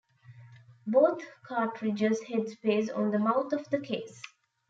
[0.87, 4.19] Both cartridges headspace on the mouth of the case.